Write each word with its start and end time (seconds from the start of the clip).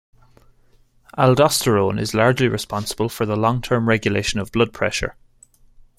Aldosterone 1.15 1.99
is 1.99 2.15
largely 2.15 2.47
responsible 2.47 3.07
for 3.07 3.27
the 3.27 3.35
long-term 3.35 3.87
regulation 3.87 4.39
of 4.39 4.51
blood 4.51 4.73
pressure. 4.73 5.15